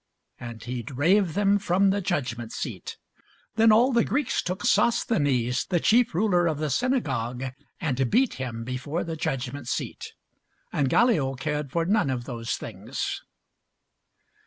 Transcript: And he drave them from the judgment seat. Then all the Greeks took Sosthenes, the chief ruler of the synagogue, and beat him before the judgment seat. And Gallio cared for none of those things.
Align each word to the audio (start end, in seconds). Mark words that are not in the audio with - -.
And 0.39 0.63
he 0.63 0.81
drave 0.81 1.35
them 1.35 1.59
from 1.59 1.91
the 1.91 2.01
judgment 2.01 2.51
seat. 2.51 2.97
Then 3.53 3.71
all 3.71 3.93
the 3.93 4.03
Greeks 4.03 4.41
took 4.41 4.65
Sosthenes, 4.65 5.63
the 5.67 5.79
chief 5.79 6.15
ruler 6.15 6.47
of 6.47 6.57
the 6.57 6.71
synagogue, 6.71 7.43
and 7.79 8.09
beat 8.09 8.33
him 8.41 8.63
before 8.63 9.03
the 9.03 9.15
judgment 9.15 9.67
seat. 9.67 10.13
And 10.73 10.89
Gallio 10.89 11.35
cared 11.35 11.71
for 11.71 11.85
none 11.85 12.09
of 12.09 12.23
those 12.23 12.55
things. 12.55 13.21